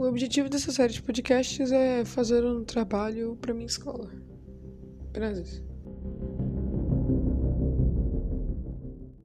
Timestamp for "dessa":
0.48-0.72